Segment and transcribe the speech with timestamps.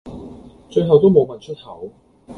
[0.67, 1.91] 最後都無問出口